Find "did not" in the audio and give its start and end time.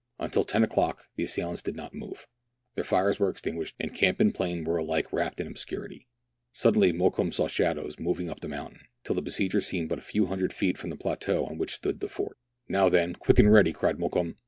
1.61-1.93